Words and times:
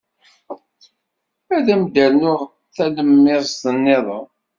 Ad 1.55 1.67
am-d-rnuɣ 1.73 2.41
talemmiẓt 2.75 3.61
niḍen. 3.73 4.25